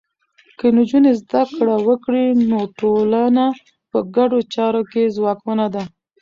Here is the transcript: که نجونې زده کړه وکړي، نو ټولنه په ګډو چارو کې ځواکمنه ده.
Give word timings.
که 0.59 0.65
نجونې 0.77 1.11
زده 1.21 1.43
کړه 1.55 1.75
وکړي، 1.87 2.25
نو 2.49 2.59
ټولنه 2.79 3.45
په 3.91 3.99
ګډو 4.15 4.39
چارو 4.53 4.81
کې 4.91 5.13
ځواکمنه 5.17 5.67
ده. 5.73 5.83